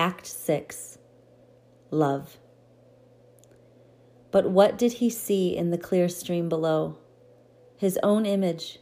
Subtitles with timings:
[0.00, 0.96] Act 6
[1.90, 2.38] Love.
[4.30, 6.96] But what did he see in the clear stream below?
[7.76, 8.78] His own image.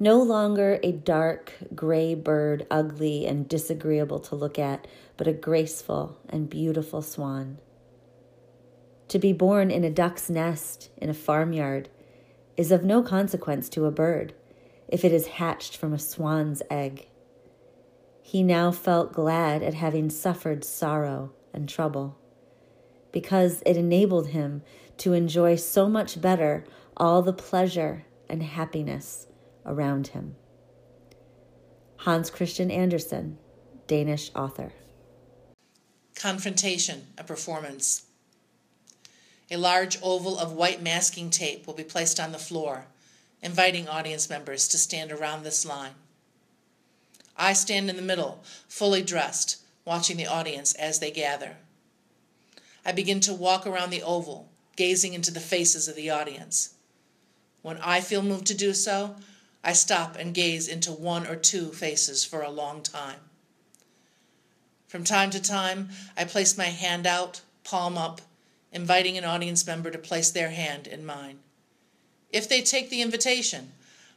[0.00, 6.18] No longer a dark, gray bird, ugly and disagreeable to look at, but a graceful
[6.28, 7.58] and beautiful swan.
[9.06, 11.88] To be born in a duck's nest in a farmyard
[12.56, 14.34] is of no consequence to a bird
[14.88, 17.06] if it is hatched from a swan's egg.
[18.26, 22.18] He now felt glad at having suffered sorrow and trouble,
[23.12, 24.62] because it enabled him
[24.98, 26.64] to enjoy so much better
[26.96, 29.28] all the pleasure and happiness
[29.64, 30.34] around him.
[31.98, 33.38] Hans Christian Andersen,
[33.86, 34.72] Danish author.
[36.16, 38.06] Confrontation, a performance.
[39.52, 42.86] A large oval of white masking tape will be placed on the floor,
[43.40, 45.94] inviting audience members to stand around this line.
[47.38, 51.56] I stand in the middle, fully dressed, watching the audience as they gather.
[52.84, 56.74] I begin to walk around the oval, gazing into the faces of the audience.
[57.62, 59.16] When I feel moved to do so,
[59.64, 63.18] I stop and gaze into one or two faces for a long time.
[64.86, 68.20] From time to time, I place my hand out, palm up,
[68.72, 71.40] inviting an audience member to place their hand in mine.
[72.30, 73.72] If they take the invitation,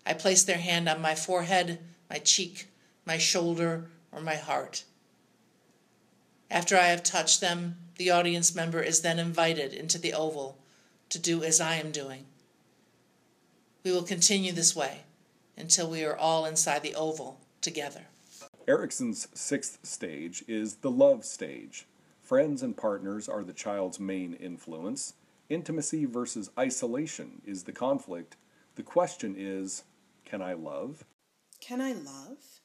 [0.06, 2.69] I place their hand on my forehead, my cheek,
[3.10, 4.84] my shoulder, or my heart.
[6.52, 10.60] After I have touched them, the audience member is then invited into the oval
[11.10, 12.26] to do as I am doing.
[13.84, 15.06] We will continue this way
[15.58, 18.02] until we are all inside the oval together.
[18.68, 21.88] Erikson's sixth stage is the love stage.
[22.22, 25.16] Friends and partners are the child's main influence.
[25.50, 28.36] Intimacy versus isolation is the conflict.
[28.76, 29.82] The question is
[30.26, 31.06] can I love?
[31.60, 32.59] Can I love?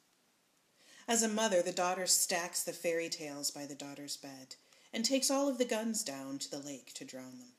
[1.07, 4.55] As a mother, the daughter stacks the fairy tales by the daughter's bed
[4.91, 7.53] and takes all of the guns down to the lake to drown them.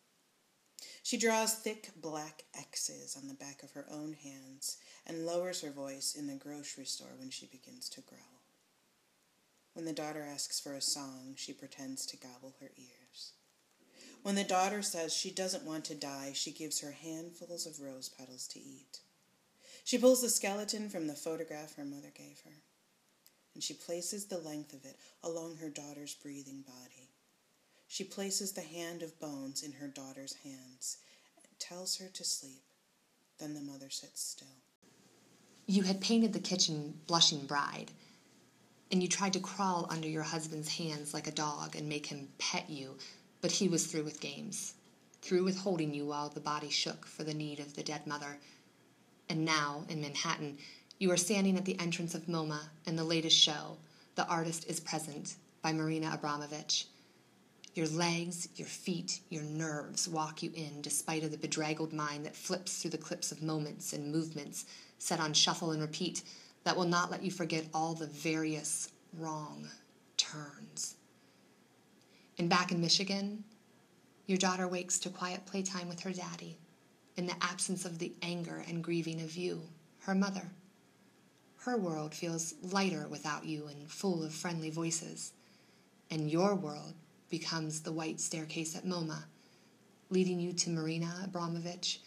[1.05, 5.70] She draws thick black X's on the back of her own hands and lowers her
[5.70, 8.42] voice in the grocery store when she begins to growl.
[9.74, 13.33] When the daughter asks for a song, she pretends to gobble her ears.
[14.23, 18.08] When the daughter says she doesn't want to die, she gives her handfuls of rose
[18.08, 18.98] petals to eat.
[19.85, 22.62] She pulls the skeleton from the photograph her mother gave her
[23.56, 27.08] and she places the length of it along her daughter's breathing body.
[27.89, 30.98] She places the hand of bones in her daughter's hands
[31.39, 32.64] and tells her to sleep.
[33.40, 34.58] Then the mother sits still.
[35.64, 37.92] You had painted the kitchen blushing bride,
[38.92, 42.28] and you tried to crawl under your husband's hands like a dog and make him
[42.36, 42.98] pet you,
[43.40, 44.74] but he was through with games,
[45.23, 48.36] through with holding you while the body shook for the need of the dead mother.
[49.30, 50.58] And now, in Manhattan,
[50.98, 53.77] you are standing at the entrance of MoMA in the latest show,
[54.14, 56.86] The Artist is Present by Marina Abramovich.
[57.74, 62.35] Your legs, your feet, your nerves walk you in despite of the bedraggled mind that
[62.35, 64.64] flips through the clips of moments and movements
[64.98, 66.23] set on shuffle and repeat
[66.64, 69.68] that will not let you forget all the various wrong
[70.17, 70.96] turns.
[72.39, 73.45] And back in Michigan,
[74.27, 76.56] your daughter wakes to quiet playtime with her daddy
[77.17, 79.61] in the absence of the anger and grieving of you,
[80.01, 80.51] her mother.
[81.67, 85.33] Her world feels lighter without you and full of friendly voices.
[86.13, 86.95] And your world
[87.29, 89.25] becomes the white staircase at MoMA,
[90.09, 92.03] leading you to Marina Abramovich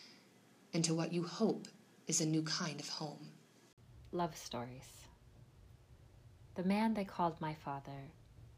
[0.74, 1.68] and to what you hope
[2.08, 3.32] is a new kind of home.
[4.14, 5.04] Love stories.
[6.56, 8.14] The man they called my father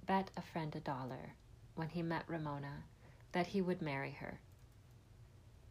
[0.05, 1.33] bet a friend a dollar
[1.73, 2.83] when he met Ramona
[3.31, 4.39] that he would marry her.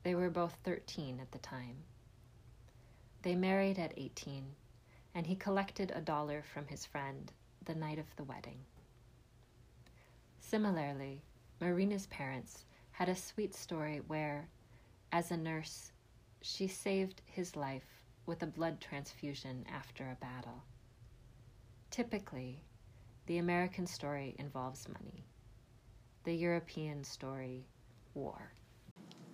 [0.02, 1.84] They were both 13 at the time.
[3.22, 4.56] They married at 18
[5.14, 7.32] and he collected a dollar from his friend
[7.64, 8.58] the night of the wedding.
[10.40, 11.22] Similarly,
[11.60, 14.48] Marina's parents had a sweet story where,
[15.12, 15.92] as a nurse,
[16.42, 20.62] she saved his life with a blood transfusion after a battle.
[21.90, 22.62] Typically,
[23.26, 25.24] the American story involves money,
[26.24, 27.66] the European story,
[28.14, 28.52] war.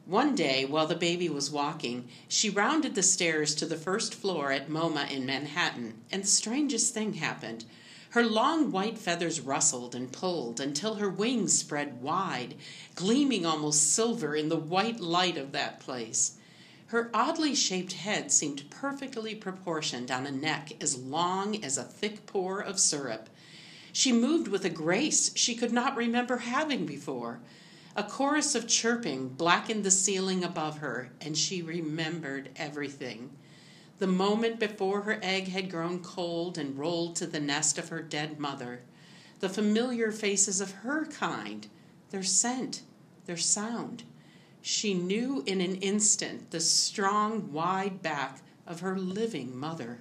[0.06, 4.52] One day, while the baby was walking, she rounded the stairs to the first floor
[4.52, 7.64] at MoMA in Manhattan, and the strangest thing happened.
[8.10, 12.54] Her long white feathers rustled and pulled until her wings spread wide,
[12.94, 16.36] gleaming almost silver in the white light of that place.
[16.86, 22.26] Her oddly shaped head seemed perfectly proportioned on a neck as long as a thick
[22.26, 23.28] pour of syrup.
[23.92, 27.40] She moved with a grace she could not remember having before.
[27.98, 33.30] A chorus of chirping blackened the ceiling above her, and she remembered everything.
[33.98, 38.02] The moment before her egg had grown cold and rolled to the nest of her
[38.02, 38.82] dead mother.
[39.40, 41.68] the familiar faces of her kind,
[42.10, 42.82] their scent,
[43.26, 44.02] their sound.
[44.60, 50.00] She knew in an instant the strong, wide back of her living mother.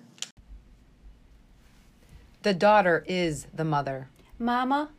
[2.44, 4.10] The daughter is the mother.
[4.38, 4.90] Mama,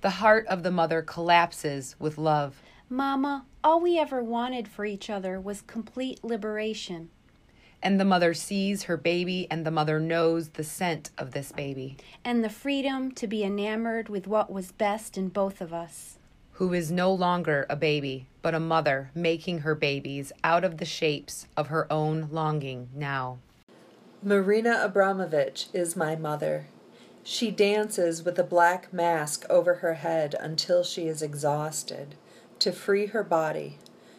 [0.00, 2.62] The heart of the mother collapses with love.
[2.88, 7.10] Mama, all we ever wanted for each other was complete liberation.
[7.82, 11.96] And the mother sees her baby, and the mother knows the scent of this baby,
[12.24, 16.14] and the freedom to be enamored with what was best in both of us.
[16.52, 20.84] who is no longer a baby, but a mother making her babies out of the
[20.84, 23.38] shapes of her own longing now.
[24.24, 26.66] Marina Abramovich is my mother.
[27.30, 32.14] She dances with a black mask over her head until she is exhausted.
[32.60, 33.76] To free her body,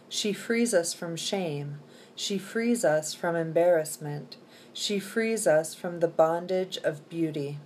[0.08, 1.80] she frees us from shame.
[2.14, 4.38] She frees us from embarrassment.
[4.74, 7.58] She frees us from the bondage of beauty.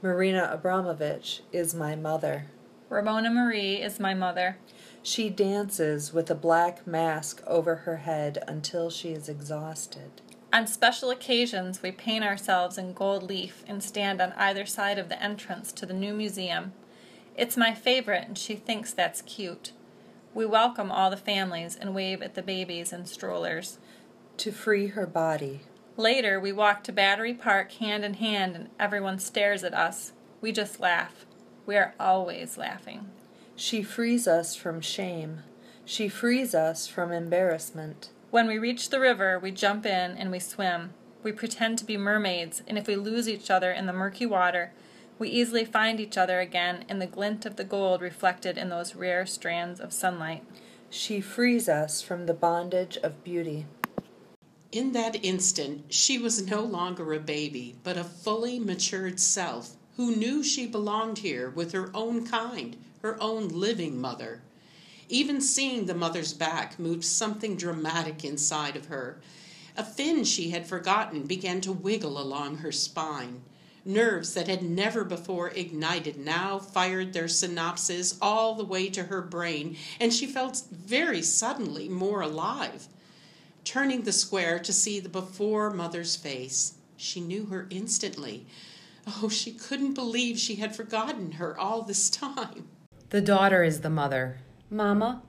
[0.00, 2.46] Marina Abramovich is my mother.
[2.88, 4.58] Ramona Marie is my mother.
[5.02, 10.22] She dances with a black mask over her head until she is exhausted.
[10.52, 15.08] On special occasions, we paint ourselves in gold leaf and stand on either side of
[15.08, 16.72] the entrance to the new museum.
[17.36, 19.72] It's my favorite, and she thinks that's cute.
[20.32, 23.78] We welcome all the families and wave at the babies and strollers.
[24.38, 25.60] To free her body,
[25.98, 30.12] Later, we walk to Battery Park hand in hand, and everyone stares at us.
[30.40, 31.26] We just laugh.
[31.66, 33.10] We are always laughing.
[33.56, 35.40] she frees us from shame.
[35.84, 38.10] She frees us from embarrassment.
[38.30, 40.92] When we reach the river, we jump in and we swim.
[41.22, 44.72] We pretend to be mermaids, and if we lose each other in the murky water,
[45.18, 48.94] we easily find each other again in the glint of the gold reflected in those
[48.94, 50.44] rare strands of sunlight.
[50.90, 53.64] She frees us from the bondage of beauty.
[54.72, 60.14] In that instant, she was no longer a baby, but a fully matured self who
[60.14, 64.42] knew she belonged here with her own kind, her own living mother.
[65.08, 69.20] Even seeing the mother's back moved something dramatic inside of her.
[69.76, 73.42] A fin she had forgotten began to wiggle along her spine.
[73.84, 79.22] Nerves that had never before ignited now fired their synapses all the way to her
[79.22, 82.88] brain, and she felt very suddenly more alive.
[83.64, 88.46] Turning the square to see the before mother's face, she knew her instantly.
[89.06, 92.68] Oh, she couldn't believe she had forgotten her all this time.
[93.10, 94.40] The daughter is the mother.
[94.70, 95.22] Mama,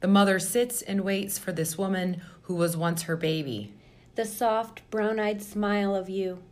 [0.00, 3.72] The mother sits and waits for this woman who was once her baby.
[4.14, 6.42] the soft, brown eyed smile of you.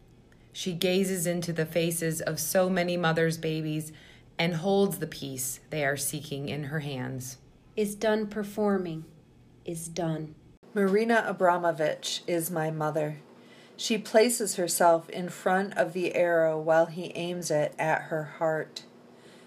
[0.53, 3.91] She gazes into the faces of so many mothers' babies
[4.39, 7.39] and holds the peace they are seeking in her hands.
[7.77, 9.05] is done performing,
[9.65, 10.35] is done.
[10.75, 13.19] Marina Abramovich is my mother.
[13.77, 18.85] She places herself in front of the arrow while he aims it at her heart.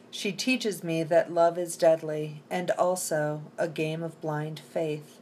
[0.10, 5.20] She teaches me that love is deadly and also a game of blind faith.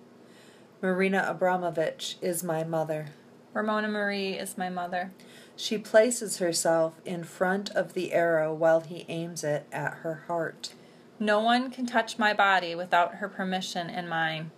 [0.81, 3.07] Marina Abramovich is my mother.
[3.53, 5.11] Ramona Marie is my mother.
[5.55, 10.73] She places herself in front of the arrow while he aims it at her heart.
[11.19, 14.51] No one can touch my body without her permission and mine.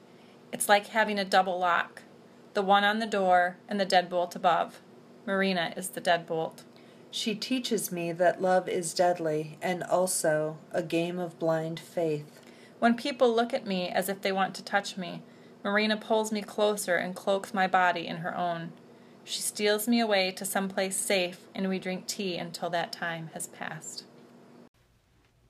[0.51, 2.01] It's like having a double lock
[2.57, 4.81] the one on the door and the deadbolt above.
[5.27, 6.63] Marina is the deadbolt.
[7.09, 12.41] She teaches me that love is deadly and also a game of blind faith.
[12.79, 15.23] When people look at me as if they want to touch me,
[15.63, 18.71] Marina pulls me closer and cloaks my body in her own.
[19.23, 23.29] She steals me away to some place safe, and we drink tea until that time
[23.33, 24.03] has passed.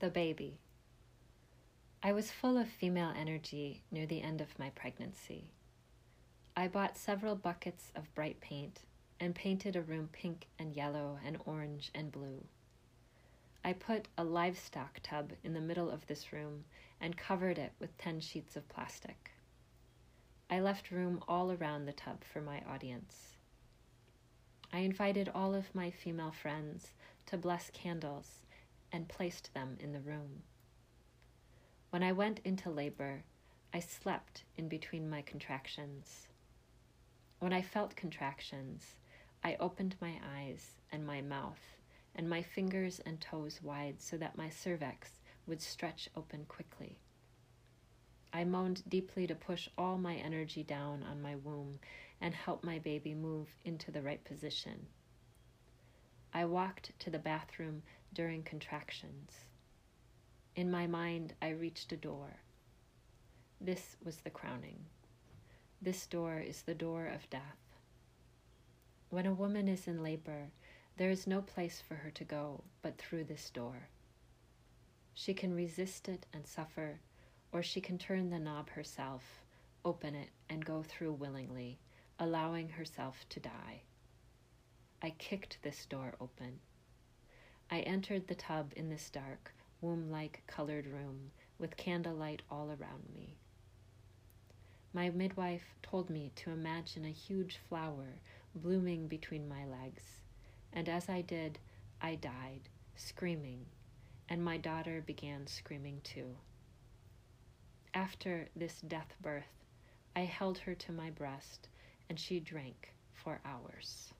[0.00, 0.58] The baby.
[2.02, 5.50] I was full of female energy near the end of my pregnancy.
[6.56, 8.80] I bought several buckets of bright paint
[9.20, 12.44] and painted a room pink and yellow and orange and blue.
[13.64, 16.64] I put a livestock tub in the middle of this room
[17.00, 19.30] and covered it with 10 sheets of plastic.
[20.50, 23.36] I left room all around the tub for my audience.
[24.72, 26.92] I invited all of my female friends
[27.26, 28.40] to bless candles
[28.92, 30.42] and placed them in the room.
[31.90, 33.24] When I went into labor,
[33.72, 36.28] I slept in between my contractions.
[37.38, 38.96] When I felt contractions,
[39.42, 41.76] I opened my eyes and my mouth
[42.14, 46.98] and my fingers and toes wide so that my cervix would stretch open quickly.
[48.32, 51.78] I moaned deeply to push all my energy down on my womb
[52.20, 54.86] and help my baby move into the right position.
[56.34, 59.32] I walked to the bathroom during contractions.
[60.56, 62.40] In my mind, I reached a door.
[63.60, 64.78] This was the crowning.
[65.80, 67.67] This door is the door of death.
[69.10, 70.50] When a woman is in labor,
[70.98, 73.88] There is no place for her to go but through this door.
[75.14, 76.98] She can resist it and suffer,
[77.52, 79.44] or she can turn the knob herself,
[79.84, 81.78] open it, and go through willingly,
[82.18, 83.82] allowing herself to die.
[85.00, 86.58] I kicked this door open.
[87.70, 93.08] I entered the tub in this dark, womb like colored room with candlelight all around
[93.14, 93.36] me.
[94.92, 98.20] My midwife told me to imagine a huge flower
[98.54, 100.02] blooming between my legs,
[100.72, 101.58] and as I did,
[102.00, 103.66] I died, screaming,
[104.28, 106.36] and my daughter began screaming too.
[107.94, 109.64] After this death birth,
[110.14, 111.68] I held her to my breast,
[112.08, 114.12] and she drank for hours.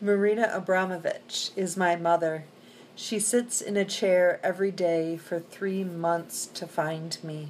[0.00, 2.44] Marina Abramovich is my mother.
[2.94, 7.48] She sits in a chair every day for three months to find me.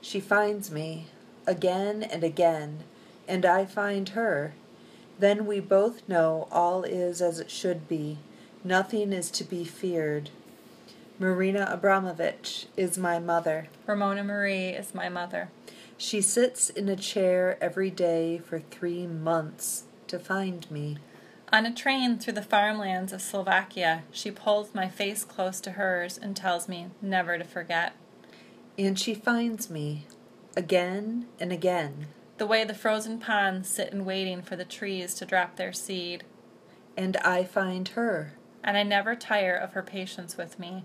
[0.00, 1.06] She finds me
[1.46, 2.84] again and again,
[3.28, 4.54] and I find her.
[5.18, 8.18] Then we both know all is as it should be.
[8.62, 10.30] Nothing is to be feared.
[11.18, 13.68] Marina Abramovich is my mother.
[13.86, 15.48] Ramona Marie is my mother.
[15.96, 20.98] She sits in a chair every day for three months to find me.
[21.52, 26.18] On a train through the farmlands of Slovakia, she pulls my face close to hers
[26.18, 27.94] and tells me never to forget.
[28.76, 30.06] And she finds me
[30.56, 32.08] again and again.
[32.38, 36.24] The way the frozen ponds sit in waiting for the trees to drop their seed.
[36.96, 38.34] And I find her.
[38.62, 40.84] And I never tire of her patience with me.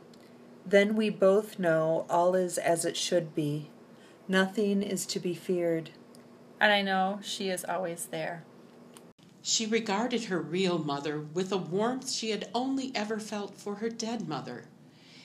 [0.65, 3.69] Then we both know all is as it should be.
[4.27, 5.89] Nothing is to be feared.
[6.59, 8.43] And I know she is always there.
[9.41, 13.89] She regarded her real mother with a warmth she had only ever felt for her
[13.89, 14.65] dead mother.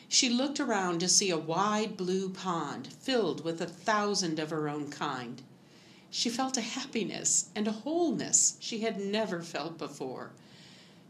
[0.09, 4.68] She looked around to see a wide blue pond filled with a thousand of her
[4.68, 5.42] own kind.
[6.16, 10.30] She felt a happiness and a wholeness she had never felt before.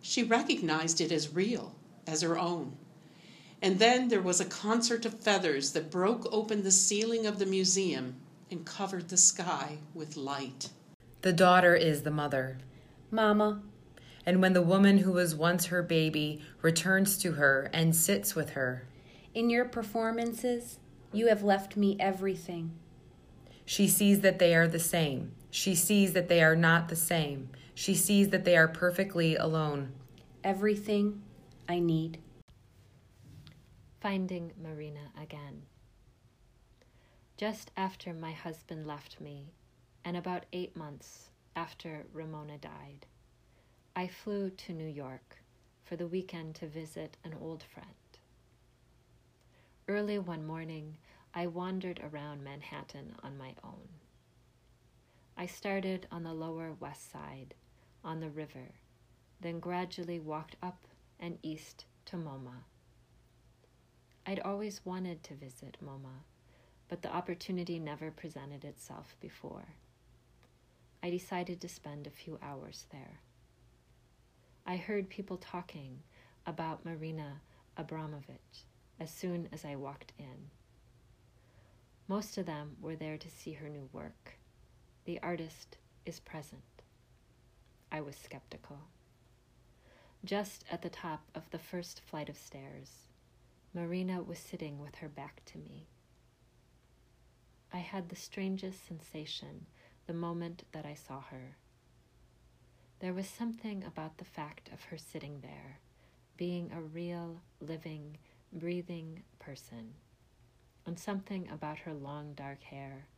[0.03, 1.77] She recognized it as real,
[2.09, 2.77] as her own.
[3.63, 7.47] And then there was a concert of feathers that broke open the ceiling of the
[7.47, 8.17] museum
[8.51, 10.71] and covered the sky with light.
[11.23, 12.59] The daughter is the mother.
[13.13, 13.63] Mama.
[14.27, 18.51] And when the woman who was once her baby returns to her and sits with
[18.51, 18.89] her,
[19.35, 20.81] In your performances,
[21.13, 22.73] you have left me everything.
[23.67, 25.33] She sees that they are the same.
[25.51, 27.51] She sees that they are not the same.
[27.75, 29.93] She sees that they are perfectly alone.
[30.45, 31.23] Everything
[31.69, 32.19] I need.
[34.01, 35.63] Finding Marina again.
[37.37, 39.53] Just after my husband left me,
[40.05, 43.05] and about eight months after Ramona died,
[43.97, 45.39] I flew to New York
[45.83, 47.89] for the weekend to visit an old friend.
[49.89, 50.99] Early one morning,
[51.39, 53.89] I wandered around Manhattan on my own.
[55.37, 57.53] I started on the Lower West Side,
[58.03, 58.71] on the river,
[59.43, 60.87] then gradually walked up
[61.21, 62.65] and east to MoMA.
[64.25, 66.25] I'd always wanted to visit MoMA,
[66.89, 69.69] but the opportunity never presented itself before.
[71.03, 73.21] I decided to spend a few hours there.
[74.65, 75.99] I heard people talking
[76.47, 77.43] about Marina
[77.77, 78.65] Abramovich
[78.99, 80.51] as soon as I walked in.
[82.09, 84.39] Most of them were there to see her new work.
[85.07, 86.63] The artist is present.
[87.91, 88.79] I was skeptical.
[90.25, 93.07] Just at the top of the first flight of stairs,
[93.75, 95.87] Marina was sitting with her back to me.
[97.73, 99.67] I had the strangest sensation
[100.07, 101.57] the moment that I saw her.
[103.01, 105.81] There was something about the fact of her sitting there,
[106.37, 108.19] being a real, living,
[108.53, 109.95] breathing person,
[110.87, 113.09] and something about her long dark hair,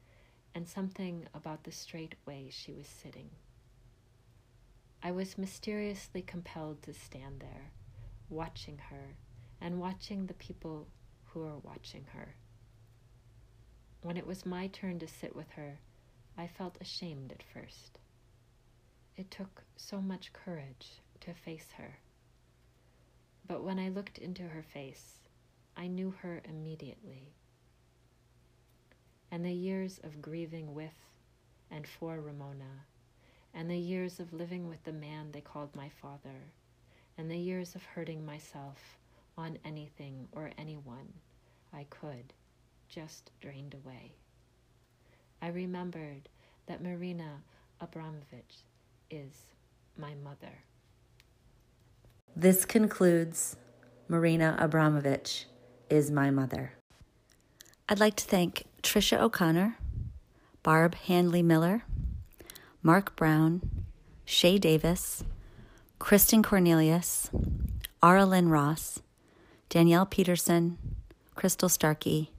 [0.55, 3.31] and something about the straight way she was sitting.
[5.03, 7.71] I was mysteriously compelled to stand there,
[8.31, 9.17] watching her
[9.61, 10.89] and watching the people
[11.27, 12.35] who were watching her.
[14.03, 15.79] When it was my turn to sit with her,
[16.37, 17.99] I felt ashamed at first.
[19.17, 21.99] It took so much courage to face her.
[23.47, 25.19] But when I looked into her face,
[25.77, 27.35] I knew her immediately.
[29.31, 30.95] And the years of grieving with
[31.71, 32.87] and for Ramona,
[33.55, 36.53] and the years of living with the man they called my father,
[37.19, 38.99] and the years of hurting myself
[39.37, 41.13] on anything or anyone
[41.73, 42.33] I could
[42.89, 44.13] just drained away.
[45.43, 46.29] I remembered
[46.67, 47.43] that Marina
[47.81, 48.65] Abramovich
[49.11, 49.47] is
[49.97, 50.65] my mother.
[52.35, 53.57] This concludes
[54.09, 55.47] Marina Abramovich
[55.91, 56.73] is my mother.
[57.89, 59.77] I'd like to thank Trisha O'Connor,
[60.63, 61.85] Barb Handley Miller,
[62.83, 63.85] Mark Brown,
[64.25, 65.25] Shay Davis,
[65.99, 67.31] Kristen Cornelius,
[68.03, 69.01] Ara Lynn Ross,
[69.69, 70.79] Danielle Peterson,
[71.35, 72.33] Crystal Starkey,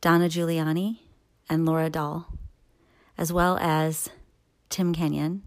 [0.00, 0.98] Donna Giuliani,
[1.48, 2.26] and Laura Dahl,
[3.16, 4.08] as well as
[4.70, 5.42] Tim Kenyon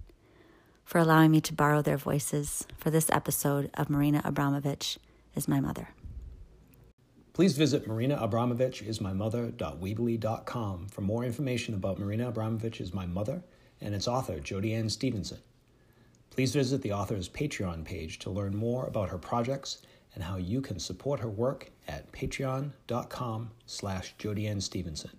[0.85, 4.97] for allowing me to borrow their voices for this episode of Marina Abramovich
[5.35, 5.89] is My Mother.
[7.37, 13.43] Please visit marinaAbramovichIsMyMother.weebly.com for more information about Marina Abramovich is My Mother
[13.79, 15.37] and its author, Jodi Ann Stevenson.
[16.31, 19.83] Please visit the author's Patreon page to learn more about her projects
[20.15, 25.11] and how you can support her work at patreon.com slash Jodiann Stevenson.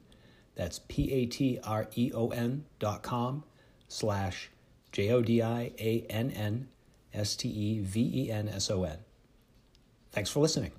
[0.57, 3.45] That's P-A-T-R-E-O-N dot com
[3.87, 4.51] slash
[4.91, 6.69] J-O-D-I-A-N-N
[7.15, 8.99] S-T-E-V-E-N-S-O-N.
[10.11, 10.73] Thanks for listening.